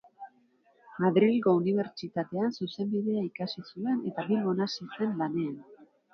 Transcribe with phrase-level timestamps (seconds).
[1.03, 5.55] Madrilgo Unibertsitatean Zuzenbidea ikasi zuen eta Bilbon hasi zen lanean.